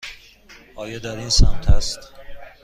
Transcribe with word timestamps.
آیا 0.75 0.99
در 0.99 1.15
این 1.17 1.29
سمت 1.29 1.69
است؟ 1.69 1.99